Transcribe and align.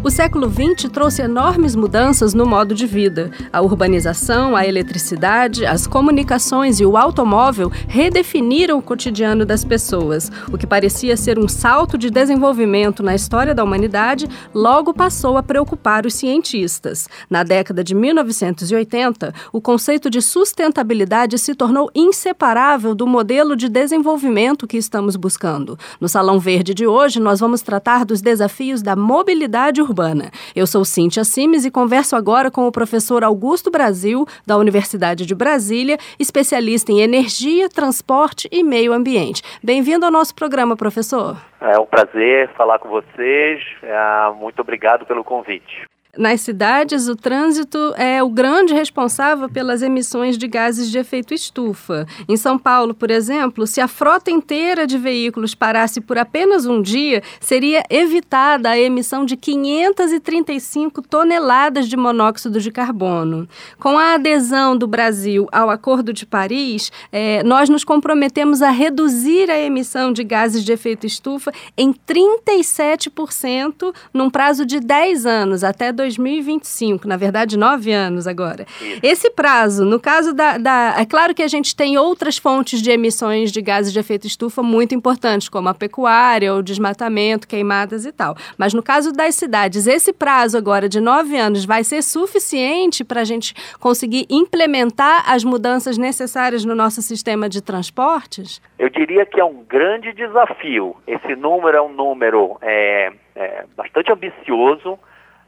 O 0.00 0.10
século 0.10 0.48
XX 0.48 0.88
trouxe 0.92 1.22
enormes 1.22 1.74
mudanças 1.74 2.32
no 2.32 2.46
modo 2.46 2.72
de 2.72 2.86
vida. 2.86 3.32
A 3.52 3.60
urbanização, 3.60 4.54
a 4.54 4.64
eletricidade, 4.64 5.66
as 5.66 5.88
comunicações 5.88 6.78
e 6.78 6.86
o 6.86 6.96
automóvel 6.96 7.70
redefiniram 7.88 8.78
o 8.78 8.82
cotidiano 8.82 9.44
das 9.44 9.64
pessoas. 9.64 10.30
O 10.52 10.56
que 10.56 10.68
parecia 10.68 11.16
ser 11.16 11.36
um 11.36 11.48
salto 11.48 11.98
de 11.98 12.10
desenvolvimento 12.10 13.02
na 13.02 13.12
história 13.14 13.52
da 13.52 13.64
humanidade 13.64 14.28
logo 14.54 14.94
passou 14.94 15.36
a 15.36 15.42
preocupar 15.42 16.06
os 16.06 16.14
cientistas. 16.14 17.08
Na 17.28 17.42
década 17.42 17.82
de 17.82 17.92
1980, 17.94 19.34
o 19.52 19.60
conceito 19.60 20.08
de 20.08 20.22
sustentabilidade 20.22 21.36
se 21.38 21.56
tornou 21.56 21.90
inseparável 21.92 22.94
do 22.94 23.06
modelo 23.06 23.56
de 23.56 23.68
desenvolvimento 23.68 24.66
que 24.66 24.76
estamos 24.76 25.16
buscando. 25.16 25.76
No 26.00 26.08
Salão 26.08 26.38
Verde 26.38 26.72
de 26.72 26.86
hoje, 26.86 27.18
nós 27.18 27.40
vamos 27.40 27.62
tratar 27.62 28.04
dos 28.04 28.22
desafios 28.22 28.80
da 28.80 28.94
mobilidade 28.94 29.82
urbana 29.82 29.87
urbana. 29.88 30.30
Eu 30.54 30.66
sou 30.66 30.84
Cíntia 30.84 31.24
Simes 31.24 31.64
e 31.64 31.70
converso 31.70 32.14
agora 32.14 32.50
com 32.50 32.66
o 32.66 32.72
professor 32.72 33.24
Augusto 33.24 33.70
Brasil, 33.70 34.26
da 34.46 34.56
Universidade 34.56 35.24
de 35.24 35.34
Brasília, 35.34 35.96
especialista 36.18 36.92
em 36.92 37.00
energia, 37.00 37.68
transporte 37.68 38.48
e 38.52 38.62
meio 38.62 38.92
ambiente. 38.92 39.42
Bem-vindo 39.62 40.04
ao 40.04 40.12
nosso 40.12 40.34
programa, 40.34 40.76
professor. 40.76 41.36
É 41.60 41.78
um 41.78 41.86
prazer 41.86 42.50
falar 42.50 42.78
com 42.78 42.88
vocês. 42.88 43.62
É, 43.82 44.32
muito 44.38 44.60
obrigado 44.60 45.06
pelo 45.06 45.24
convite. 45.24 45.86
Nas 46.16 46.40
cidades, 46.40 47.06
o 47.06 47.14
trânsito 47.14 47.78
é 47.96 48.22
o 48.22 48.30
grande 48.30 48.72
responsável 48.72 49.48
pelas 49.48 49.82
emissões 49.82 50.38
de 50.38 50.48
gases 50.48 50.90
de 50.90 50.98
efeito 50.98 51.34
estufa. 51.34 52.06
Em 52.26 52.36
São 52.36 52.58
Paulo, 52.58 52.94
por 52.94 53.10
exemplo, 53.10 53.66
se 53.66 53.80
a 53.80 53.86
frota 53.86 54.30
inteira 54.30 54.86
de 54.86 54.96
veículos 54.96 55.54
parasse 55.54 56.00
por 56.00 56.16
apenas 56.16 56.64
um 56.64 56.80
dia, 56.80 57.22
seria 57.38 57.82
evitada 57.88 58.70
a 58.70 58.78
emissão 58.78 59.24
de 59.24 59.36
535 59.36 61.02
toneladas 61.02 61.88
de 61.88 61.96
monóxido 61.96 62.58
de 62.58 62.72
carbono. 62.72 63.46
Com 63.78 63.98
a 63.98 64.14
adesão 64.14 64.76
do 64.76 64.88
Brasil 64.88 65.46
ao 65.52 65.68
Acordo 65.68 66.12
de 66.12 66.24
Paris, 66.24 66.90
é, 67.12 67.42
nós 67.42 67.68
nos 67.68 67.84
comprometemos 67.84 68.62
a 68.62 68.70
reduzir 68.70 69.50
a 69.50 69.58
emissão 69.58 70.12
de 70.12 70.24
gases 70.24 70.64
de 70.64 70.72
efeito 70.72 71.06
estufa 71.06 71.52
em 71.76 71.92
37% 71.92 73.94
num 74.12 74.30
prazo 74.30 74.64
de 74.64 74.80
10 74.80 75.26
anos, 75.26 75.62
até 75.62 75.92
2020. 75.92 76.07
2025, 76.16 77.06
na 77.06 77.16
verdade, 77.16 77.58
nove 77.58 77.92
anos 77.92 78.26
agora. 78.26 78.66
Esse 79.02 79.30
prazo, 79.30 79.84
no 79.84 80.00
caso 80.00 80.32
da, 80.32 80.56
da, 80.56 80.94
É 80.98 81.04
claro 81.04 81.34
que 81.34 81.42
a 81.42 81.48
gente 81.48 81.76
tem 81.76 81.98
outras 81.98 82.38
fontes 82.38 82.80
de 82.80 82.90
emissões 82.90 83.52
de 83.52 83.60
gases 83.60 83.92
de 83.92 83.98
efeito 83.98 84.26
estufa 84.26 84.62
muito 84.62 84.94
importantes, 84.94 85.48
como 85.48 85.68
a 85.68 85.74
pecuária, 85.74 86.54
o 86.54 86.62
desmatamento, 86.62 87.46
queimadas 87.46 88.06
e 88.06 88.12
tal. 88.12 88.36
Mas 88.56 88.72
no 88.72 88.82
caso 88.82 89.12
das 89.12 89.34
cidades, 89.34 89.86
esse 89.86 90.12
prazo 90.12 90.56
agora 90.56 90.88
de 90.88 91.00
nove 91.00 91.36
anos 91.36 91.64
vai 91.64 91.84
ser 91.84 92.02
suficiente 92.02 93.04
para 93.04 93.20
a 93.20 93.24
gente 93.24 93.54
conseguir 93.78 94.26
implementar 94.30 95.30
as 95.30 95.44
mudanças 95.44 95.98
necessárias 95.98 96.64
no 96.64 96.74
nosso 96.74 97.02
sistema 97.02 97.48
de 97.48 97.62
transportes? 97.62 98.60
Eu 98.78 98.88
diria 98.88 99.26
que 99.26 99.40
é 99.40 99.44
um 99.44 99.64
grande 99.64 100.12
desafio. 100.12 100.96
Esse 101.06 101.34
número 101.34 101.76
é 101.76 101.82
um 101.82 101.92
número 101.92 102.56
é, 102.62 103.12
é, 103.34 103.64
bastante 103.76 104.12
ambicioso. 104.12 104.98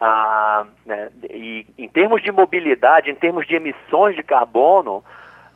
Ah, 0.00 0.64
né, 0.86 1.10
e 1.28 1.66
em 1.76 1.88
termos 1.88 2.22
de 2.22 2.32
mobilidade, 2.32 3.10
em 3.10 3.14
termos 3.14 3.46
de 3.46 3.54
emissões 3.54 4.16
de 4.16 4.22
carbono, 4.22 5.04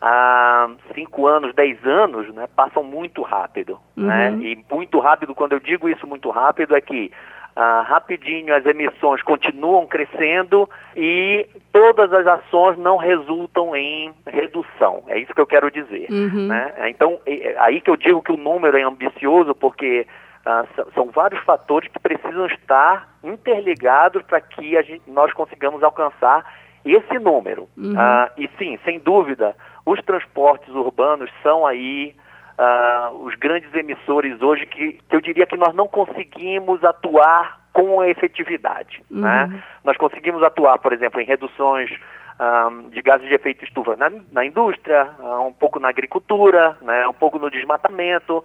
ah, 0.02 0.68
cinco 0.94 1.26
anos, 1.26 1.54
dez 1.54 1.82
anos, 1.86 2.28
né, 2.34 2.46
passam 2.54 2.82
muito 2.82 3.22
rápido. 3.22 3.78
Né? 3.96 4.28
Uhum. 4.30 4.36
Né? 4.36 4.44
E 4.44 4.64
muito 4.74 4.98
rápido, 4.98 5.34
quando 5.34 5.52
eu 5.52 5.60
digo 5.60 5.88
isso 5.88 6.06
muito 6.06 6.28
rápido, 6.28 6.76
é 6.76 6.80
que 6.82 7.10
ah, 7.56 7.84
rapidinho 7.88 8.54
as 8.54 8.66
emissões 8.66 9.22
continuam 9.22 9.86
crescendo 9.86 10.68
e 10.94 11.46
todas 11.72 12.12
as 12.12 12.26
ações 12.26 12.76
não 12.76 12.98
resultam 12.98 13.74
em 13.74 14.12
redução. 14.26 15.04
É 15.06 15.18
isso 15.18 15.32
que 15.32 15.40
eu 15.40 15.46
quero 15.46 15.70
dizer. 15.70 16.08
Uhum. 16.10 16.48
Né? 16.48 16.90
Então, 16.90 17.18
é 17.24 17.54
aí 17.60 17.80
que 17.80 17.88
eu 17.88 17.96
digo 17.96 18.20
que 18.20 18.32
o 18.32 18.36
número 18.36 18.76
é 18.76 18.82
ambicioso, 18.82 19.54
porque 19.54 20.06
ah, 20.46 20.64
são 20.94 21.10
vários 21.10 21.42
fatores 21.44 21.90
que 21.90 21.98
precisam 21.98 22.46
estar 22.46 23.08
interligados 23.22 24.22
para 24.24 24.40
que 24.40 24.82
gente, 24.82 25.02
nós 25.06 25.32
consigamos 25.32 25.82
alcançar 25.82 26.44
esse 26.84 27.18
número. 27.18 27.68
Uhum. 27.76 27.94
Ah, 27.98 28.30
e 28.36 28.48
sim, 28.58 28.78
sem 28.84 28.98
dúvida, 28.98 29.56
os 29.86 30.00
transportes 30.02 30.68
urbanos 30.74 31.30
são 31.42 31.66
aí 31.66 32.14
ah, 32.58 33.10
os 33.14 33.34
grandes 33.36 33.72
emissores 33.74 34.40
hoje 34.42 34.66
que, 34.66 34.92
que, 35.08 35.16
eu 35.16 35.20
diria 35.20 35.46
que 35.46 35.56
nós 35.56 35.74
não 35.74 35.88
conseguimos 35.88 36.84
atuar 36.84 37.60
com 37.72 38.04
efetividade. 38.04 39.02
Uhum. 39.10 39.22
Né? 39.22 39.62
Nós 39.82 39.96
conseguimos 39.96 40.42
atuar, 40.42 40.78
por 40.78 40.92
exemplo, 40.92 41.20
em 41.20 41.24
reduções 41.24 41.90
um, 42.38 42.90
de 42.90 43.00
gases 43.00 43.28
de 43.28 43.34
efeito 43.34 43.64
estufa 43.64 43.96
na, 43.96 44.10
na 44.30 44.44
indústria, 44.44 45.08
um 45.46 45.52
pouco 45.52 45.80
na 45.80 45.88
agricultura, 45.88 46.76
né, 46.82 47.06
um 47.06 47.12
pouco 47.12 47.38
no 47.38 47.50
desmatamento, 47.50 48.44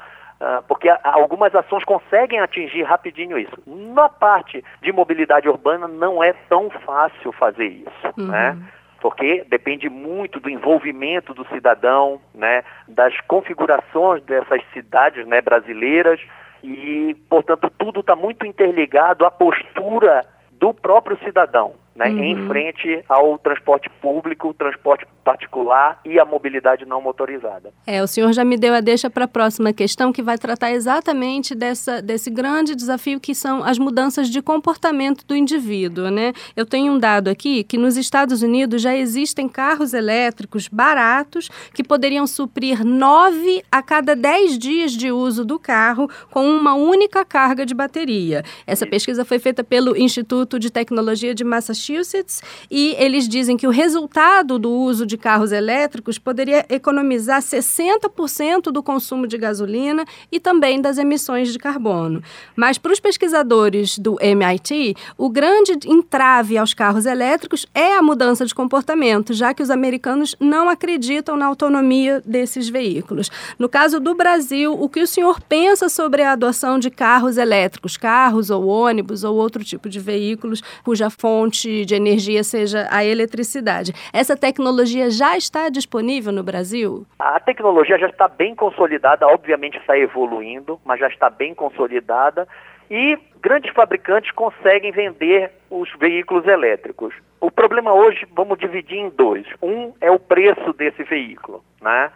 porque 0.67 0.89
algumas 1.03 1.53
ações 1.53 1.83
conseguem 1.83 2.39
atingir 2.39 2.83
rapidinho 2.83 3.37
isso. 3.37 3.57
Na 3.67 4.07
parte 4.07 4.63
de 4.81 4.91
mobilidade 4.91 5.49
urbana 5.49 5.87
não 5.87 6.23
é 6.23 6.33
tão 6.47 6.69
fácil 6.69 7.31
fazer 7.33 7.67
isso, 7.67 8.13
uhum. 8.17 8.27
né? 8.27 8.57
Porque 9.01 9.45
depende 9.49 9.89
muito 9.89 10.39
do 10.39 10.49
envolvimento 10.49 11.33
do 11.33 11.45
cidadão, 11.47 12.21
né? 12.33 12.63
Das 12.87 13.19
configurações 13.21 14.23
dessas 14.23 14.61
cidades, 14.73 15.27
né? 15.27 15.41
Brasileiras 15.41 16.21
e, 16.63 17.15
portanto, 17.29 17.71
tudo 17.77 18.01
está 18.01 18.15
muito 18.15 18.45
interligado 18.45 19.25
à 19.25 19.31
postura 19.31 20.25
do 20.51 20.73
próprio 20.73 21.17
cidadão 21.23 21.73
né, 21.95 22.09
uhum. 22.09 22.23
em 22.23 22.47
frente 22.47 23.03
ao 23.09 23.37
transporte 23.37 23.89
público, 24.01 24.53
transporte 24.53 25.05
particular 25.23 25.99
e 26.05 26.19
a 26.19 26.25
mobilidade 26.25 26.85
não 26.85 27.01
motorizada. 27.01 27.71
É, 27.85 28.01
o 28.01 28.07
senhor 28.07 28.31
já 28.31 28.45
me 28.45 28.57
deu 28.57 28.73
a 28.73 28.79
deixa 28.79 29.09
para 29.09 29.25
a 29.25 29.27
próxima 29.27 29.73
questão, 29.73 30.11
que 30.11 30.21
vai 30.21 30.37
tratar 30.37 30.71
exatamente 30.71 31.53
dessa, 31.53 32.01
desse 32.01 32.29
grande 32.29 32.75
desafio 32.75 33.19
que 33.19 33.35
são 33.35 33.63
as 33.63 33.77
mudanças 33.77 34.29
de 34.29 34.41
comportamento 34.41 35.25
do 35.27 35.35
indivíduo. 35.35 36.09
Né? 36.09 36.33
Eu 36.55 36.65
tenho 36.65 36.93
um 36.93 36.99
dado 36.99 37.29
aqui 37.29 37.63
que 37.63 37.77
nos 37.77 37.97
Estados 37.97 38.41
Unidos 38.41 38.81
já 38.81 38.95
existem 38.95 39.49
carros 39.49 39.93
elétricos 39.93 40.67
baratos 40.67 41.49
que 41.73 41.83
poderiam 41.83 42.25
suprir 42.25 42.85
nove 42.85 43.63
a 43.71 43.81
cada 43.81 44.15
dez 44.15 44.57
dias 44.57 44.93
de 44.93 45.11
uso 45.11 45.43
do 45.43 45.59
carro 45.59 46.09
com 46.31 46.49
uma 46.49 46.75
única 46.75 47.25
carga 47.25 47.65
de 47.65 47.73
bateria. 47.73 48.43
Essa 48.65 48.87
pesquisa 48.87 49.25
foi 49.25 49.37
feita 49.37 49.63
pelo 49.63 49.97
Instituto 49.97 50.57
de 50.57 50.71
Tecnologia 50.71 51.35
de 51.35 51.43
Massachusetts 51.43 51.78
Massachusetts 51.79 52.41
e 52.69 52.95
eles 52.97 53.27
dizem 53.27 53.55
que 53.55 53.65
o 53.65 53.71
resultado 53.71 54.59
do 54.59 54.69
uso 54.71 55.05
de 55.05 55.17
carros 55.17 55.51
elétricos 55.51 56.17
poderia 56.19 56.65
economizar 56.69 57.41
60% 57.41 58.63
do 58.71 58.83
consumo 58.83 59.25
de 59.25 59.37
gasolina 59.37 60.05
e 60.31 60.39
também 60.39 60.81
das 60.81 60.97
emissões 60.97 61.51
de 61.51 61.57
carbono. 61.57 62.21
Mas 62.55 62.77
para 62.77 62.91
os 62.91 62.99
pesquisadores 62.99 63.97
do 63.97 64.17
MIT, 64.21 64.95
o 65.17 65.29
grande 65.29 65.79
entrave 65.85 66.57
aos 66.57 66.73
carros 66.73 67.05
elétricos 67.05 67.65
é 67.73 67.95
a 67.95 68.01
mudança 68.01 68.45
de 68.45 68.53
comportamento, 68.53 69.33
já 69.33 69.53
que 69.53 69.63
os 69.63 69.69
americanos 69.69 70.35
não 70.39 70.67
acreditam 70.67 71.37
na 71.37 71.45
autonomia 71.45 72.21
desses 72.25 72.67
veículos. 72.67 73.31
No 73.57 73.69
caso 73.69 73.99
do 73.99 74.13
Brasil, 74.13 74.73
o 74.73 74.89
que 74.89 75.01
o 75.01 75.07
senhor 75.07 75.39
pensa 75.41 75.87
sobre 75.87 76.23
a 76.23 76.33
adoção 76.33 76.77
de 76.77 76.89
carros 76.89 77.37
elétricos, 77.37 77.95
carros 77.95 78.49
ou 78.49 78.67
ônibus 78.67 79.23
ou 79.23 79.35
outro 79.37 79.63
tipo 79.63 79.87
de 79.87 79.99
veículos 79.99 80.61
cuja 80.83 81.09
fonte 81.09 81.68
de 81.85 81.95
energia 81.95 82.43
seja 82.43 82.87
a 82.89 83.03
eletricidade. 83.03 83.93
Essa 84.13 84.35
tecnologia 84.35 85.09
já 85.09 85.37
está 85.37 85.69
disponível 85.69 86.31
no 86.31 86.43
Brasil? 86.43 87.05
A 87.19 87.39
tecnologia 87.39 87.97
já 87.97 88.07
está 88.07 88.27
bem 88.27 88.55
consolidada, 88.55 89.27
obviamente 89.27 89.77
está 89.77 89.97
evoluindo, 89.97 90.79
mas 90.83 90.99
já 90.99 91.07
está 91.07 91.29
bem 91.29 91.53
consolidada 91.53 92.47
e 92.89 93.17
grandes 93.41 93.71
fabricantes 93.73 94.31
conseguem 94.31 94.91
vender 94.91 95.51
os 95.69 95.89
veículos 95.99 96.47
elétricos. 96.47 97.13
O 97.39 97.51
problema 97.51 97.93
hoje, 97.93 98.27
vamos 98.35 98.57
dividir 98.57 98.97
em 98.97 99.09
dois. 99.09 99.45
Um 99.61 99.93
é 100.01 100.11
o 100.11 100.19
preço 100.19 100.73
desse 100.73 101.03
veículo, 101.03 101.63
né? 101.81 102.11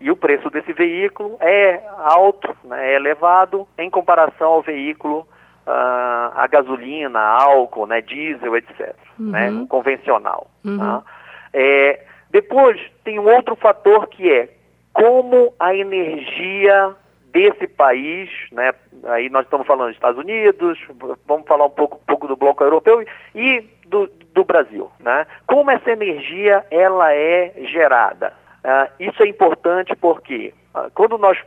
E 0.00 0.10
o 0.10 0.16
preço 0.16 0.48
desse 0.48 0.72
veículo 0.72 1.36
é 1.40 1.82
alto, 1.98 2.56
né, 2.64 2.92
é 2.92 2.96
elevado 2.96 3.68
em 3.76 3.90
comparação 3.90 4.52
ao 4.52 4.62
veículo 4.62 5.28
uh, 5.66 6.32
a 6.34 6.46
gasolina, 6.50 7.20
álcool, 7.20 7.86
né, 7.86 8.00
diesel, 8.00 8.56
etc., 8.56 8.94
uhum. 9.18 9.30
né, 9.30 9.66
convencional. 9.68 10.50
Uhum. 10.64 10.78
Tá? 10.78 11.02
É, 11.52 12.00
depois 12.30 12.80
tem 13.04 13.18
um 13.18 13.28
outro 13.28 13.56
fator 13.56 14.06
que 14.08 14.30
é 14.30 14.48
como 14.92 15.52
a 15.58 15.74
energia 15.74 16.94
desse 17.32 17.68
país, 17.68 18.28
né, 18.50 18.72
aí 19.04 19.28
nós 19.30 19.44
estamos 19.44 19.66
falando 19.66 19.88
dos 19.88 19.96
Estados 19.96 20.18
Unidos, 20.18 20.78
vamos 21.26 21.46
falar 21.46 21.66
um 21.66 21.70
pouco, 21.70 21.96
um 21.96 22.06
pouco 22.06 22.26
do 22.26 22.36
bloco 22.36 22.62
europeu 22.64 23.04
e 23.34 23.64
do, 23.86 24.08
do 24.34 24.44
Brasil, 24.44 24.90
né? 25.00 25.26
Como 25.46 25.70
essa 25.70 25.90
energia 25.90 26.64
ela 26.70 27.12
é 27.12 27.52
gerada? 27.66 28.32
Uh, 28.64 28.90
isso 29.00 29.22
é 29.22 29.28
importante 29.28 29.94
porque 29.96 30.52
ah, 30.74 30.88
quando 30.94 31.18
nós 31.18 31.38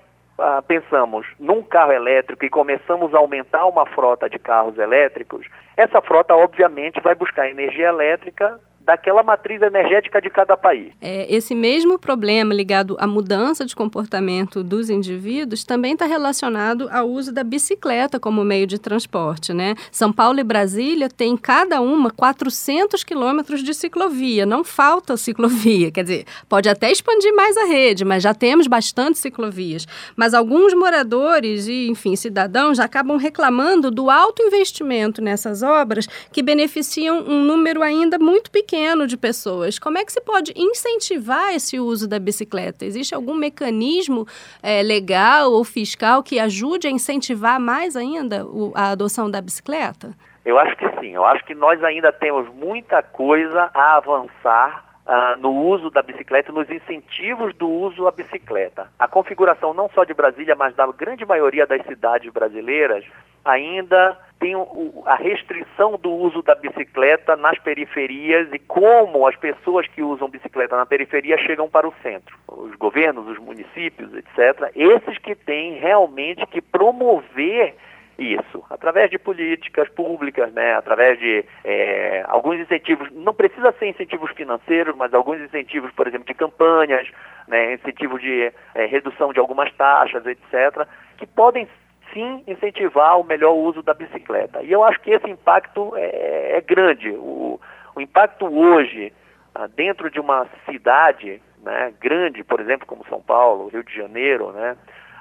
ah, 0.44 0.62
pensamos 0.62 1.25
num 1.40 1.63
carro 1.63 1.94
elétrico 1.94 2.44
e 2.44 2.50
começamos 2.50 3.16
a 3.16 3.18
aumentar 3.18 3.66
uma 3.66 3.86
frota 3.86 4.30
de 4.30 4.38
carros 4.38 4.78
elétricos, 4.78 5.48
essa 5.78 6.01
frota 6.01 6.36
obviamente 6.36 7.00
vai 7.01 7.16
buscar 7.16 7.50
energia 7.50 7.88
elétrica 7.88 8.60
daquela 8.85 9.24
matriz 9.24 9.62
energética 9.62 10.21
de 10.21 10.30
cada 10.30 10.57
país. 10.57 10.91
É, 11.01 11.33
esse 11.33 11.56
mesmo 11.56 11.97
problema 11.97 12.53
ligado 12.53 12.97
à 13.00 13.07
mudança 13.07 13.65
de 13.65 13.75
comportamento 13.75 14.63
dos 14.63 14.89
indivíduos 14.89 15.63
também 15.63 15.94
está 15.94 16.06
relacionado 16.06 16.89
ao 16.91 17.07
uso 17.07 17.31
da 17.31 17.44
bicicleta 17.44 18.19
como 18.19 18.44
meio 18.44 18.68
de 18.68 18.77
transporte, 18.77 19.53
né? 19.53 19.75
São 19.91 20.12
Paulo 20.12 20.39
e 20.39 20.44
Brasília 20.44 21.09
têm 21.09 21.38
cada 21.38 21.80
uma 21.81 22.12
400 22.12 23.03
quilômetros 23.03 23.63
de 23.63 23.74
ciclovia, 23.74 24.45
não 24.45 24.63
falta 24.63 25.15
ciclovia, 25.15 25.89
quer 25.91 26.03
dizer, 26.03 26.25
pode 26.50 26.68
até 26.68 26.91
expandir 26.91 27.33
mais 27.33 27.56
a 27.57 27.65
rede, 27.65 28.03
mas 28.03 28.21
já 28.21 28.33
temos 28.33 28.68
bastante 28.68 29.18
ciclovias. 29.18 29.88
Mas 30.15 30.33
alguns 30.33 30.74
moradores 30.74 31.68
e, 31.68 31.88
enfim, 31.88 32.15
cidadãos 32.15 32.80
acabam 32.80 33.18
reclamando 33.18 33.89
do 33.89 34.09
alto 34.09 34.44
investimento 34.44 35.21
nessas 35.21 35.63
obras 35.63 36.07
que 36.31 36.41
beneficiam 36.41 37.19
um 37.19 37.44
número 37.44 37.81
ainda 37.81 38.19
muito 38.19 38.51
pequeno 38.51 38.72
pequeno 38.73 39.05
de 39.05 39.15
pessoas. 39.15 39.77
Como 39.77 39.99
é 39.99 40.03
que 40.03 40.11
se 40.11 40.19
pode 40.19 40.51
incentivar 40.55 41.53
esse 41.53 41.79
uso 41.79 42.09
da 42.09 42.17
bicicleta? 42.17 42.83
Existe 42.83 43.13
algum 43.13 43.35
mecanismo 43.35 44.25
é, 44.63 44.81
legal 44.81 45.51
ou 45.51 45.63
fiscal 45.63 46.23
que 46.23 46.39
ajude 46.39 46.87
a 46.87 46.89
incentivar 46.89 47.59
mais 47.59 47.95
ainda 47.95 48.43
o, 48.43 48.73
a 48.75 48.89
adoção 48.89 49.29
da 49.29 49.39
bicicleta? 49.39 50.15
Eu 50.43 50.57
acho 50.57 50.75
que 50.75 50.89
sim. 50.99 51.11
Eu 51.11 51.23
acho 51.23 51.45
que 51.45 51.53
nós 51.53 51.83
ainda 51.83 52.11
temos 52.11 52.51
muita 52.55 53.03
coisa 53.03 53.69
a 53.73 53.97
avançar 53.97 54.91
Uh, 55.03 55.37
no 55.37 55.51
uso 55.51 55.89
da 55.89 56.01
bicicleta, 56.01 56.49
nos 56.53 56.69
incentivos 56.69 57.53
do 57.55 57.69
uso 57.69 58.07
à 58.07 58.11
bicicleta. 58.11 58.87
A 58.97 59.05
configuração 59.05 59.73
não 59.73 59.89
só 59.93 60.05
de 60.05 60.13
Brasília, 60.13 60.55
mas 60.55 60.73
da 60.75 60.87
grande 60.93 61.25
maioria 61.25 61.67
das 61.67 61.85
cidades 61.85 62.31
brasileiras 62.31 63.03
ainda 63.43 64.17
tem 64.44 64.57
o, 64.57 65.04
a 65.06 65.16
restrição 65.16 65.98
do 65.98 66.12
uso 66.12 66.42
da 66.42 66.54
bicicleta 66.54 67.38
nas 67.38 67.57
periferias 67.60 68.51
e 68.51 68.60
como 68.60 69.25
as 69.25 69.38
pessoas 69.38 69.88
que 69.88 70.04
usam 70.04 70.28
bicicleta 70.28 70.75
na 70.75 70.86
periferia 70.86 71.38
chegam 71.38 71.69
para 71.69 71.88
o 71.88 71.94
centro. 72.04 72.38
Os 72.45 72.75
governos, 72.75 73.25
os 73.25 73.40
municípios, 73.40 74.13
etc. 74.13 74.69
Esses 74.75 75.18
que 75.19 75.34
têm 75.34 75.75
realmente 75.75 76.45
que 76.48 76.62
promover 76.62 77.74
isso, 78.19 78.66
através 78.69 79.10
de 79.10 79.18
políticas 79.18 79.88
públicas, 79.88 80.51
né, 80.51 80.74
através 80.75 81.18
de 81.18 81.45
é, 81.63 82.25
alguns 82.28 82.60
incentivos, 82.60 83.10
não 83.13 83.34
precisa 83.34 83.72
ser 83.80 83.88
incentivos 83.88 84.30
financeiros, 84.31 84.94
mas 84.98 85.13
alguns 85.13 85.40
incentivos, 85.40 85.90
por 85.94 86.06
exemplo, 86.06 86.28
de 86.28 86.34
campanhas, 86.34 87.07
né, 87.48 87.75
incentivos 87.75 88.22
de 88.22 88.51
é, 88.75 88.86
redução 88.88 89.31
de 89.31 89.40
algumas 89.40 89.72
taxas, 89.75 90.25
etc., 90.25 90.86
que 91.18 91.25
podem 91.25 91.66
sim 92.13 92.44
incentivar 92.48 93.19
o 93.19 93.24
melhor 93.24 93.54
uso 93.54 93.81
da 93.81 93.94
bicicleta. 93.94 94.62
E 94.62 94.71
eu 94.71 94.83
acho 94.83 95.00
que 95.01 95.12
esse 95.12 95.30
impacto 95.30 95.94
é, 95.95 96.57
é 96.57 96.62
grande. 96.62 97.10
O, 97.12 97.60
o, 97.95 98.01
impacto 98.01 98.45
hoje, 98.45 99.12
ah, 99.56 99.68
dentro 99.68 100.10
de 100.10 100.19
uma 100.19 100.48
cidade 100.69 101.42
né, 101.62 101.94
grande, 102.00 102.44
por 102.44 102.60
exemplo, 102.60 102.88
como 102.88 103.06
São 103.07 103.21
Paulo, 103.21 103.69
Rio 103.69 103.83
de 103.83 103.95
Janeiro, 103.95 104.51
né, 104.51 104.77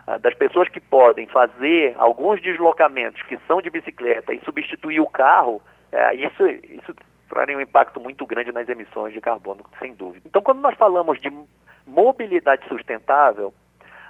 ah, 0.07 0.19
das 0.19 0.35
pessoas 0.35 0.69
que 0.69 0.81
podem 0.81 1.27
fazer 1.27 1.95
alguns 1.99 2.41
deslocamentos 2.43 3.23
que 3.23 3.39
são 3.47 3.63
de 3.63 3.71
bicicleta 3.71 4.33
e 4.35 4.41
substituir 4.45 5.01
o 5.01 5.07
carro, 5.07 5.63
é, 5.91 6.15
isso, 6.15 6.47
isso 6.47 6.95
traria 7.29 7.57
um 7.57 7.61
impacto 7.61 8.01
muito 8.01 8.27
grande 8.27 8.53
nas 8.53 8.69
emissões 8.69 9.13
de 9.13 9.21
carbono, 9.21 9.65
sem 9.79 9.95
dúvida. 9.95 10.27
Então, 10.27 10.43
quando 10.43 10.61
nós 10.61 10.77
falamos 10.77 11.21
de 11.21 11.31
mobilidade 11.87 12.67
sustentável, 12.69 13.55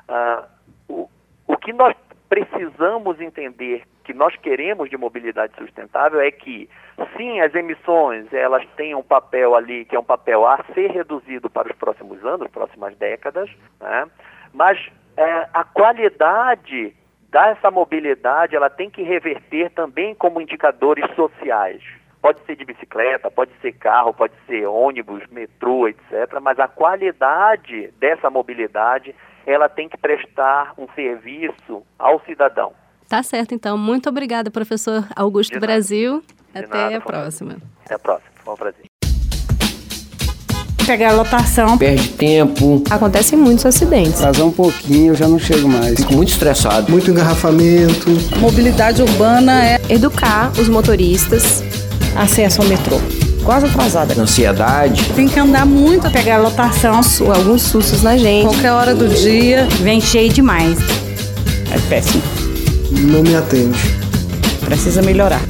uh, 0.08 0.44
o, 0.88 1.08
o 1.46 1.56
que 1.56 1.72
nós 1.72 1.94
precisamos 2.32 3.20
entender 3.20 3.82
que 4.04 4.14
nós 4.14 4.34
queremos 4.36 4.88
de 4.88 4.96
mobilidade 4.96 5.52
sustentável 5.58 6.18
é 6.18 6.30
que, 6.30 6.66
sim, 7.14 7.42
as 7.42 7.54
emissões 7.54 8.32
elas 8.32 8.66
têm 8.74 8.94
um 8.94 9.02
papel 9.02 9.54
ali 9.54 9.84
que 9.84 9.94
é 9.94 10.00
um 10.00 10.04
papel 10.04 10.46
a 10.46 10.64
ser 10.72 10.90
reduzido 10.92 11.50
para 11.50 11.70
os 11.70 11.76
próximos 11.76 12.24
anos, 12.24 12.50
próximas 12.50 12.96
décadas, 12.96 13.50
né? 13.78 14.08
mas 14.50 14.78
é, 15.14 15.48
a 15.52 15.62
qualidade 15.62 16.96
dessa 17.30 17.70
mobilidade 17.70 18.56
ela 18.56 18.70
tem 18.70 18.88
que 18.88 19.02
reverter 19.02 19.70
também 19.72 20.14
como 20.14 20.40
indicadores 20.40 21.04
sociais. 21.14 21.82
Pode 22.22 22.40
ser 22.46 22.56
de 22.56 22.64
bicicleta, 22.64 23.30
pode 23.30 23.52
ser 23.60 23.72
carro, 23.72 24.14
pode 24.14 24.32
ser 24.46 24.64
ônibus, 24.64 25.22
metrô, 25.30 25.86
etc. 25.86 26.40
Mas 26.40 26.58
a 26.58 26.66
qualidade 26.66 27.88
dessa 27.98 28.30
mobilidade 28.30 29.14
ela 29.46 29.68
tem 29.68 29.88
que 29.88 29.96
prestar 29.96 30.74
um 30.78 30.86
serviço 30.94 31.82
ao 31.98 32.20
cidadão. 32.24 32.72
Tá 33.08 33.22
certo, 33.22 33.54
então. 33.54 33.76
Muito 33.76 34.08
obrigada, 34.08 34.50
professor 34.50 35.06
Augusto 35.14 35.58
Brasil. 35.60 36.22
Até 36.54 36.66
nada, 36.66 36.96
a 36.96 37.00
próxima. 37.00 37.56
Até 37.84 37.94
a 37.94 37.98
próxima. 37.98 38.30
Bom 38.44 38.54
prazer. 38.54 38.84
Pegar 40.86 41.10
a 41.10 41.12
lotação. 41.12 41.78
Perde 41.78 42.08
tempo. 42.10 42.82
Acontecem 42.90 43.38
muitos 43.38 43.64
acidentes. 43.64 44.20
Atrasar 44.20 44.46
um 44.46 44.52
pouquinho, 44.52 45.12
eu 45.12 45.14
já 45.14 45.28
não 45.28 45.38
chego 45.38 45.68
mais. 45.68 46.00
Fico 46.00 46.14
muito 46.14 46.30
estressado. 46.30 46.90
Muito 46.90 47.10
engarrafamento. 47.10 48.08
Mobilidade 48.40 49.00
urbana 49.02 49.64
é 49.64 49.80
educar 49.88 50.50
os 50.52 50.68
motoristas. 50.68 51.62
Acesso 52.16 52.62
ao 52.62 52.68
metrô 52.68 53.21
quase 53.44 53.66
atrasada. 53.66 54.20
Ansiedade. 54.20 55.04
Tem 55.14 55.28
que 55.28 55.38
andar 55.38 55.66
muito 55.66 56.06
a 56.06 56.10
pegar 56.10 56.36
a 56.36 56.38
lotação. 56.38 57.00
Alguns 57.34 57.62
sustos 57.62 58.02
na 58.02 58.16
gente. 58.16 58.46
Qualquer 58.46 58.72
hora 58.72 58.94
do 58.94 59.08
dia. 59.08 59.66
Vem 59.80 60.00
cheio 60.00 60.32
demais. 60.32 60.78
É 61.70 61.78
péssimo. 61.88 62.22
Não 62.90 63.22
me 63.22 63.34
atende. 63.34 63.78
Precisa 64.64 65.02
melhorar. 65.02 65.40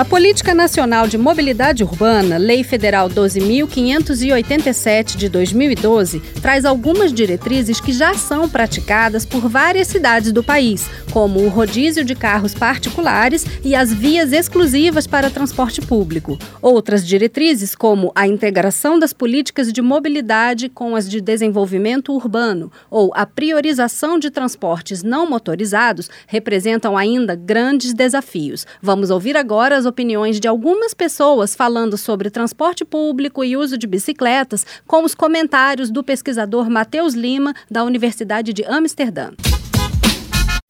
A 0.00 0.04
Política 0.04 0.54
Nacional 0.54 1.06
de 1.06 1.18
Mobilidade 1.18 1.84
Urbana, 1.84 2.38
Lei 2.38 2.64
Federal 2.64 3.10
12.587 3.10 5.14
de 5.14 5.28
2012, 5.28 6.20
traz 6.40 6.64
algumas 6.64 7.12
diretrizes 7.12 7.82
que 7.82 7.92
já 7.92 8.14
são 8.14 8.48
praticadas 8.48 9.26
por 9.26 9.46
várias 9.46 9.88
cidades 9.88 10.32
do 10.32 10.42
país, 10.42 10.88
como 11.12 11.40
o 11.40 11.50
rodízio 11.50 12.02
de 12.02 12.14
carros 12.14 12.54
particulares 12.54 13.44
e 13.62 13.74
as 13.74 13.92
vias 13.92 14.32
exclusivas 14.32 15.06
para 15.06 15.28
transporte 15.28 15.82
público. 15.82 16.38
Outras 16.62 17.06
diretrizes, 17.06 17.74
como 17.74 18.10
a 18.14 18.26
integração 18.26 18.98
das 18.98 19.12
políticas 19.12 19.70
de 19.70 19.82
mobilidade 19.82 20.70
com 20.70 20.96
as 20.96 21.10
de 21.10 21.20
desenvolvimento 21.20 22.14
urbano 22.14 22.72
ou 22.90 23.12
a 23.14 23.26
priorização 23.26 24.18
de 24.18 24.30
transportes 24.30 25.02
não 25.02 25.28
motorizados, 25.28 26.08
representam 26.26 26.96
ainda 26.96 27.34
grandes 27.34 27.92
desafios. 27.92 28.66
Vamos 28.80 29.10
ouvir 29.10 29.36
agora 29.36 29.76
as 29.76 29.89
opiniões 29.90 30.40
de 30.40 30.48
algumas 30.48 30.94
pessoas 30.94 31.54
falando 31.54 31.98
sobre 31.98 32.30
transporte 32.30 32.84
público 32.84 33.44
e 33.44 33.56
uso 33.56 33.76
de 33.76 33.86
bicicletas, 33.86 34.64
com 34.86 35.04
os 35.04 35.14
comentários 35.14 35.90
do 35.90 36.02
pesquisador 36.02 36.70
Matheus 36.70 37.12
Lima, 37.12 37.54
da 37.70 37.84
Universidade 37.84 38.54
de 38.54 38.64
Amsterdã. 38.64 39.32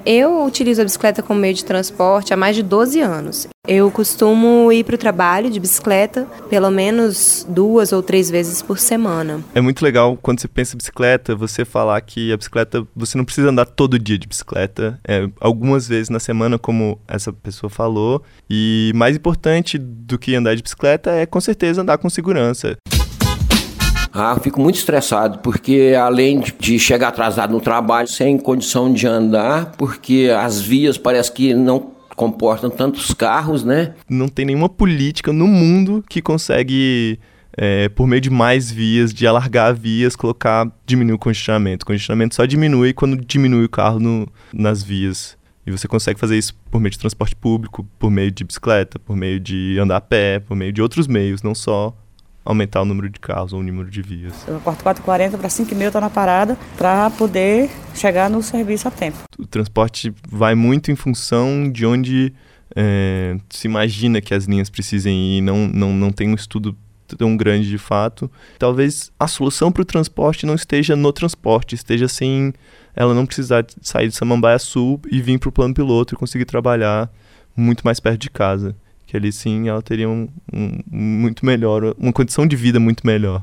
Eu 0.04 0.44
utilizo 0.44 0.80
a 0.80 0.84
bicicleta 0.84 1.22
como 1.22 1.40
meio 1.40 1.54
de 1.54 1.64
transporte 1.64 2.32
há 2.32 2.36
mais 2.36 2.56
de 2.56 2.62
12 2.62 3.00
anos. 3.00 3.48
Eu 3.68 3.90
costumo 3.90 4.72
ir 4.72 4.84
para 4.84 4.94
o 4.94 4.98
trabalho 4.98 5.50
de 5.50 5.60
bicicleta 5.60 6.26
pelo 6.48 6.70
menos 6.70 7.46
duas 7.48 7.92
ou 7.92 8.02
três 8.02 8.30
vezes 8.30 8.62
por 8.62 8.78
semana. 8.78 9.40
É 9.54 9.60
muito 9.60 9.84
legal 9.84 10.16
quando 10.16 10.40
você 10.40 10.48
pensa 10.48 10.74
em 10.74 10.78
bicicleta, 10.78 11.36
você 11.36 11.64
falar 11.64 12.00
que 12.00 12.32
a 12.32 12.36
bicicleta, 12.36 12.86
você 12.96 13.18
não 13.18 13.24
precisa 13.24 13.50
andar 13.50 13.66
todo 13.66 13.98
dia 13.98 14.18
de 14.18 14.26
bicicleta, 14.26 14.98
é, 15.06 15.28
algumas 15.38 15.86
vezes 15.86 16.08
na 16.08 16.18
semana, 16.18 16.58
como 16.58 16.98
essa 17.06 17.32
pessoa 17.32 17.68
falou. 17.68 18.22
E 18.48 18.92
mais 18.94 19.14
importante 19.14 19.76
do 19.76 20.18
que 20.18 20.34
andar 20.34 20.54
de 20.54 20.62
bicicleta 20.62 21.10
é 21.10 21.26
com 21.26 21.40
certeza 21.40 21.82
andar 21.82 21.98
com 21.98 22.08
segurança. 22.08 22.76
Ah, 24.12 24.38
fico 24.42 24.60
muito 24.60 24.76
estressado, 24.76 25.38
porque 25.38 25.94
além 25.98 26.42
de 26.58 26.78
chegar 26.78 27.08
atrasado 27.08 27.52
no 27.52 27.60
trabalho, 27.60 28.08
sem 28.08 28.38
condição 28.38 28.92
de 28.92 29.06
andar, 29.06 29.72
porque 29.76 30.30
as 30.36 30.60
vias 30.60 30.98
parece 30.98 31.30
que 31.32 31.54
não 31.54 31.92
comportam 32.16 32.68
tantos 32.68 33.14
carros, 33.14 33.64
né? 33.64 33.94
Não 34.08 34.28
tem 34.28 34.44
nenhuma 34.44 34.68
política 34.68 35.32
no 35.32 35.46
mundo 35.46 36.04
que 36.08 36.20
consegue, 36.20 37.18
é, 37.56 37.88
por 37.88 38.06
meio 38.06 38.20
de 38.20 38.28
mais 38.28 38.70
vias, 38.70 39.14
de 39.14 39.26
alargar 39.26 39.74
vias, 39.74 40.14
colocar, 40.16 40.70
diminuir 40.84 41.14
o 41.14 41.18
congestionamento. 41.18 41.84
O 41.84 41.86
congestionamento 41.86 42.34
só 42.34 42.44
diminui 42.44 42.92
quando 42.92 43.16
diminui 43.24 43.64
o 43.64 43.68
carro 43.70 43.98
no, 43.98 44.28
nas 44.52 44.82
vias. 44.82 45.38
E 45.66 45.70
você 45.70 45.86
consegue 45.86 46.18
fazer 46.18 46.36
isso 46.36 46.54
por 46.70 46.80
meio 46.80 46.90
de 46.90 46.98
transporte 46.98 47.36
público, 47.36 47.86
por 47.98 48.10
meio 48.10 48.30
de 48.30 48.44
bicicleta, 48.44 48.98
por 48.98 49.16
meio 49.16 49.38
de 49.38 49.78
andar 49.78 49.96
a 49.96 50.00
pé, 50.00 50.40
por 50.40 50.56
meio 50.56 50.72
de 50.72 50.82
outros 50.82 51.06
meios, 51.06 51.42
não 51.42 51.54
só 51.54 51.94
aumentar 52.44 52.82
o 52.82 52.84
número 52.84 53.08
de 53.08 53.20
carros 53.20 53.52
ou 53.52 53.60
o 53.60 53.62
número 53.62 53.90
de 53.90 54.02
vias. 54.02 54.34
Acordo 54.48 54.82
4h40 54.82 55.38
para 55.38 55.48
5h30 55.48 55.80
eu 55.80 55.86
estou 55.88 56.00
na 56.00 56.10
parada 56.10 56.56
para 56.76 57.10
poder 57.10 57.70
chegar 57.94 58.30
no 58.30 58.42
serviço 58.42 58.88
a 58.88 58.90
tempo. 58.90 59.18
O 59.38 59.46
transporte 59.46 60.12
vai 60.28 60.54
muito 60.54 60.90
em 60.90 60.96
função 60.96 61.70
de 61.70 61.86
onde 61.86 62.32
é, 62.74 63.36
se 63.48 63.66
imagina 63.66 64.20
que 64.20 64.34
as 64.34 64.44
linhas 64.44 64.70
precisem 64.70 65.38
ir, 65.38 65.40
não, 65.40 65.66
não, 65.68 65.92
não 65.92 66.10
tem 66.10 66.28
um 66.28 66.34
estudo 66.34 66.76
tão 67.16 67.36
grande 67.36 67.68
de 67.68 67.78
fato. 67.78 68.30
Talvez 68.58 69.10
a 69.18 69.26
solução 69.26 69.72
para 69.72 69.82
o 69.82 69.84
transporte 69.84 70.46
não 70.46 70.54
esteja 70.54 70.94
no 70.94 71.12
transporte, 71.12 71.74
esteja 71.74 72.06
assim, 72.06 72.52
ela 72.94 73.14
não 73.14 73.26
precisar 73.26 73.64
sair 73.82 74.08
de 74.08 74.14
Samambaia 74.14 74.58
Sul 74.58 75.00
e 75.10 75.20
vir 75.20 75.38
para 75.38 75.48
o 75.48 75.52
plano 75.52 75.74
piloto 75.74 76.14
e 76.14 76.16
conseguir 76.16 76.44
trabalhar 76.44 77.10
muito 77.56 77.82
mais 77.82 78.00
perto 78.00 78.20
de 78.20 78.30
casa. 78.30 78.76
Que 79.10 79.16
ali 79.16 79.32
sim 79.32 79.68
ela 79.68 79.82
teria 79.82 80.08
um, 80.08 80.28
um 80.52 80.78
muito 80.88 81.44
melhor, 81.44 81.96
uma 81.98 82.12
condição 82.12 82.46
de 82.46 82.54
vida 82.54 82.78
muito 82.78 83.04
melhor. 83.04 83.42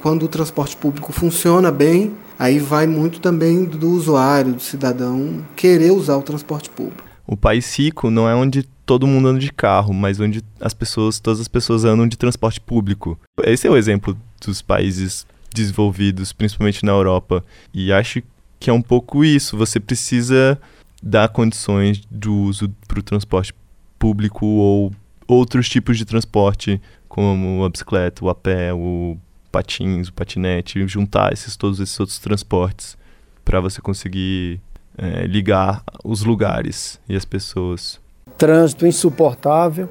Quando 0.00 0.26
o 0.26 0.28
transporte 0.28 0.76
público 0.76 1.12
funciona 1.12 1.72
bem, 1.72 2.12
aí 2.38 2.60
vai 2.60 2.86
muito 2.86 3.18
também 3.18 3.64
do 3.64 3.90
usuário, 3.90 4.52
do 4.52 4.62
cidadão 4.62 5.44
querer 5.56 5.90
usar 5.90 6.14
o 6.14 6.22
transporte 6.22 6.70
público. 6.70 7.02
O 7.26 7.36
país 7.36 7.76
rico 7.76 8.12
não 8.12 8.28
é 8.28 8.34
onde 8.36 8.62
todo 8.86 9.08
mundo 9.08 9.26
anda 9.26 9.40
de 9.40 9.52
carro, 9.52 9.92
mas 9.92 10.20
onde 10.20 10.40
as 10.60 10.72
pessoas, 10.72 11.18
todas 11.18 11.40
as 11.40 11.48
pessoas 11.48 11.84
andam 11.84 12.06
de 12.06 12.16
transporte 12.16 12.60
público. 12.60 13.18
Esse 13.42 13.66
é 13.66 13.70
o 13.70 13.76
exemplo 13.76 14.16
dos 14.40 14.62
países 14.62 15.26
desenvolvidos, 15.52 16.32
principalmente 16.32 16.84
na 16.84 16.92
Europa. 16.92 17.44
E 17.74 17.92
acho 17.92 18.22
que 18.60 18.70
é 18.70 18.72
um 18.72 18.82
pouco 18.82 19.24
isso. 19.24 19.56
Você 19.56 19.80
precisa 19.80 20.56
dar 21.02 21.28
condições 21.28 22.02
do 22.08 22.32
uso 22.34 22.72
para 22.86 23.00
o 23.00 23.02
transporte 23.02 23.52
público 23.98 24.46
ou 24.46 24.92
outros 25.26 25.68
tipos 25.68 25.98
de 25.98 26.04
transporte, 26.04 26.80
como 27.08 27.64
a 27.64 27.68
bicicleta, 27.68 28.24
o 28.24 28.28
a 28.28 28.34
pé, 28.34 28.72
o 28.72 29.16
patins, 29.50 30.08
o 30.08 30.12
patinete, 30.12 30.86
juntar 30.86 31.32
esses 31.32 31.56
todos 31.56 31.80
esses 31.80 31.98
outros 31.98 32.18
transportes 32.18 32.96
para 33.44 33.60
você 33.60 33.80
conseguir 33.80 34.60
é, 34.96 35.26
ligar 35.26 35.82
os 36.04 36.22
lugares 36.22 37.00
e 37.08 37.16
as 37.16 37.24
pessoas. 37.24 38.00
Trânsito 38.36 38.86
insuportável, 38.86 39.88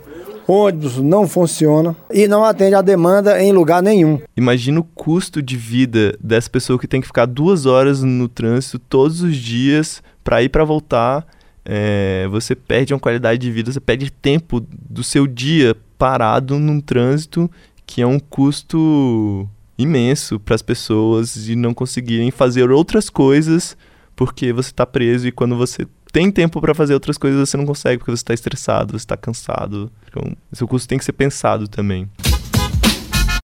ônibus 0.48 0.98
não 0.98 1.28
funciona 1.28 1.96
e 2.12 2.28
não 2.28 2.46
atende 2.46 2.76
a 2.76 2.82
demanda 2.82 3.42
em 3.42 3.52
lugar 3.52 3.82
nenhum. 3.84 4.22
Imagina 4.36 4.80
o 4.80 4.84
custo 4.84 5.42
de 5.42 5.58
vida 5.58 6.18
dessa 6.22 6.50
pessoa 6.50 6.80
que 6.80 6.88
tem 6.88 7.02
que 7.02 7.08
ficar 7.08 7.26
duas 7.26 7.66
horas 7.66 8.04
no 8.04 8.30
trânsito 8.30 8.80
todos 8.80 9.22
os 9.22 9.36
dias 9.36 10.02
para 10.24 10.42
ir 10.42 10.50
para 10.50 10.64
voltar. 10.64 11.26
É, 11.70 12.26
você 12.30 12.56
perde 12.56 12.94
uma 12.94 13.00
qualidade 13.00 13.40
de 13.42 13.52
vida, 13.52 13.74
você 13.74 13.80
perde 13.82 14.10
tempo 14.10 14.66
do 14.72 15.04
seu 15.04 15.28
dia 15.28 15.76
parado 15.98 16.58
num 16.58 16.80
trânsito 16.80 17.52
que 17.86 18.02
é 18.02 18.08
um 18.08 18.20
custo 18.20 19.48
imenso 19.78 20.40
para 20.40 20.56
as 20.56 20.62
pessoas 20.62 21.50
e 21.50 21.56
não 21.58 21.74
conseguirem 21.74 22.32
fazer 22.32 22.72
outras 22.72 23.10
coisas 23.10 23.76
porque 24.16 24.54
você 24.54 24.70
está 24.70 24.86
preso 24.86 25.28
e 25.28 25.32
quando 25.32 25.58
você 25.58 25.86
tem 26.14 26.32
tempo 26.32 26.62
para 26.62 26.74
fazer 26.74 26.94
outras 26.94 27.18
coisas, 27.18 27.50
você 27.50 27.58
não 27.58 27.66
consegue 27.66 27.98
porque 27.98 28.12
você 28.12 28.22
está 28.22 28.34
estressado, 28.34 28.94
você 28.94 29.04
está 29.04 29.18
cansado. 29.18 29.92
Então, 30.08 30.24
seu 30.54 30.68
custo 30.68 30.88
tem 30.88 30.98
que 30.98 31.06
ser 31.06 31.12
pensado 31.12 31.68
também. 31.68 32.10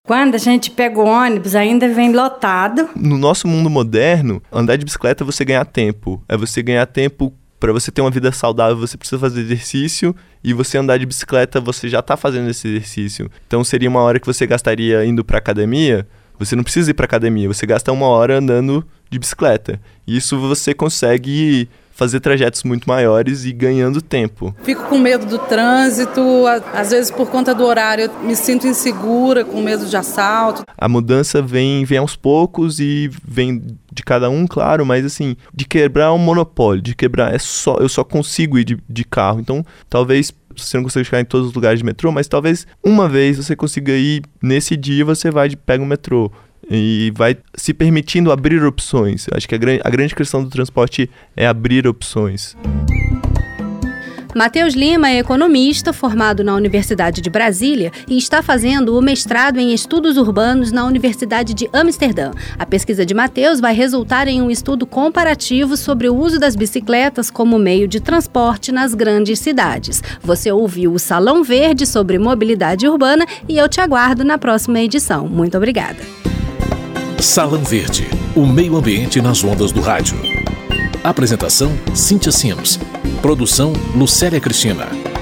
Quando 0.06 0.34
a 0.34 0.38
gente 0.38 0.70
pega 0.70 0.98
o 0.98 1.06
ônibus, 1.06 1.54
ainda 1.54 1.88
vem 1.88 2.12
lotado. 2.12 2.90
No 2.96 3.16
nosso 3.16 3.46
mundo 3.46 3.70
moderno, 3.70 4.42
andar 4.52 4.76
de 4.76 4.84
bicicleta 4.84 5.22
é 5.22 5.26
você 5.26 5.44
ganhar 5.44 5.64
tempo. 5.64 6.22
É 6.28 6.36
você 6.36 6.62
ganhar 6.62 6.84
tempo 6.86 7.32
para 7.64 7.72
você 7.72 7.90
ter 7.90 8.02
uma 8.02 8.10
vida 8.10 8.30
saudável, 8.30 8.76
você 8.76 8.94
precisa 8.94 9.18
fazer 9.18 9.40
exercício 9.40 10.14
e 10.42 10.52
você 10.52 10.76
andar 10.76 10.98
de 10.98 11.06
bicicleta, 11.06 11.62
você 11.62 11.88
já 11.88 12.00
está 12.00 12.14
fazendo 12.14 12.50
esse 12.50 12.68
exercício. 12.68 13.30
Então 13.46 13.64
seria 13.64 13.88
uma 13.88 14.00
hora 14.00 14.20
que 14.20 14.26
você 14.26 14.46
gastaria 14.46 15.02
indo 15.02 15.24
para 15.24 15.38
academia, 15.38 16.06
você 16.38 16.54
não 16.54 16.62
precisa 16.62 16.90
ir 16.90 16.94
para 16.94 17.06
academia, 17.06 17.48
você 17.48 17.64
gasta 17.64 17.90
uma 17.90 18.06
hora 18.06 18.36
andando 18.36 18.86
de 19.08 19.18
bicicleta. 19.18 19.80
Isso 20.06 20.38
você 20.38 20.74
consegue 20.74 21.66
fazer 21.94 22.20
trajetos 22.20 22.64
muito 22.64 22.88
maiores 22.88 23.44
e 23.44 23.52
ganhando 23.52 24.02
tempo. 24.02 24.54
Fico 24.62 24.82
com 24.88 24.98
medo 24.98 25.24
do 25.24 25.38
trânsito, 25.38 26.20
às 26.72 26.90
vezes 26.90 27.10
por 27.10 27.30
conta 27.30 27.54
do 27.54 27.64
horário 27.64 28.04
eu 28.04 28.26
me 28.26 28.34
sinto 28.34 28.66
insegura, 28.66 29.44
com 29.44 29.62
medo 29.62 29.86
de 29.86 29.96
assalto. 29.96 30.64
A 30.76 30.88
mudança 30.88 31.40
vem, 31.40 31.84
vem 31.84 31.98
aos 31.98 32.16
poucos 32.16 32.80
e 32.80 33.10
vem 33.26 33.62
de 33.92 34.02
cada 34.02 34.28
um, 34.28 34.46
claro, 34.46 34.84
mas 34.84 35.04
assim, 35.04 35.36
de 35.54 35.64
quebrar 35.64 36.12
um 36.12 36.18
monopólio, 36.18 36.82
de 36.82 36.96
quebrar 36.96 37.32
é 37.32 37.38
só 37.38 37.76
eu 37.78 37.88
só 37.88 38.02
consigo 38.02 38.58
ir 38.58 38.64
de, 38.64 38.78
de 38.88 39.04
carro. 39.04 39.38
Então, 39.38 39.64
talvez 39.88 40.32
você 40.56 40.76
não 40.76 40.84
consiga 40.84 41.04
chegar 41.04 41.20
em 41.20 41.24
todos 41.24 41.48
os 41.48 41.54
lugares 41.54 41.78
de 41.78 41.84
metrô, 41.84 42.10
mas 42.10 42.26
talvez 42.26 42.66
uma 42.82 43.08
vez 43.08 43.36
você 43.36 43.54
consiga 43.54 43.92
ir 43.92 44.22
nesse 44.42 44.76
dia 44.76 45.04
você 45.04 45.30
vai 45.30 45.48
de 45.48 45.56
pega 45.56 45.82
o 45.82 45.86
metrô 45.86 46.30
e 46.70 47.12
vai 47.14 47.36
se 47.54 47.72
permitindo 47.74 48.32
abrir 48.32 48.62
opções. 48.64 49.26
Acho 49.32 49.48
que 49.48 49.54
a, 49.54 49.58
a 49.84 49.90
grande 49.90 50.14
questão 50.14 50.42
do 50.42 50.50
transporte 50.50 51.10
é 51.36 51.46
abrir 51.46 51.86
opções. 51.86 52.56
Matheus 54.34 54.74
Lima 54.74 55.10
é 55.10 55.18
economista 55.18 55.92
formado 55.92 56.42
na 56.42 56.56
Universidade 56.56 57.20
de 57.20 57.30
Brasília 57.30 57.92
e 58.08 58.18
está 58.18 58.42
fazendo 58.42 58.98
o 58.98 59.00
mestrado 59.00 59.60
em 59.60 59.72
estudos 59.72 60.16
urbanos 60.16 60.72
na 60.72 60.84
Universidade 60.84 61.54
de 61.54 61.70
Amsterdã. 61.72 62.32
A 62.58 62.66
pesquisa 62.66 63.06
de 63.06 63.14
Matheus 63.14 63.60
vai 63.60 63.72
resultar 63.72 64.26
em 64.26 64.42
um 64.42 64.50
estudo 64.50 64.86
comparativo 64.86 65.76
sobre 65.76 66.08
o 66.08 66.16
uso 66.16 66.40
das 66.40 66.56
bicicletas 66.56 67.30
como 67.30 67.60
meio 67.60 67.86
de 67.86 68.00
transporte 68.00 68.72
nas 68.72 68.92
grandes 68.92 69.38
cidades. 69.38 70.02
Você 70.20 70.50
ouviu 70.50 70.92
o 70.92 70.98
Salão 70.98 71.44
Verde 71.44 71.86
sobre 71.86 72.18
mobilidade 72.18 72.88
urbana 72.88 73.24
e 73.48 73.56
eu 73.56 73.68
te 73.68 73.80
aguardo 73.80 74.24
na 74.24 74.36
próxima 74.36 74.80
edição. 74.80 75.28
Muito 75.28 75.56
obrigada. 75.56 76.33
Salão 77.24 77.64
Verde, 77.64 78.06
o 78.36 78.44
meio 78.44 78.76
ambiente 78.76 79.18
nas 79.18 79.42
ondas 79.42 79.72
do 79.72 79.80
rádio. 79.80 80.14
Apresentação: 81.02 81.72
Cíntia 81.94 82.30
Sims. 82.30 82.78
Produção: 83.22 83.72
Lucélia 83.94 84.38
Cristina. 84.38 85.13